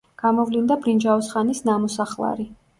[0.21, 2.53] გამოვლინდა ბრინჯაოს ხანის ნამოსახლარი.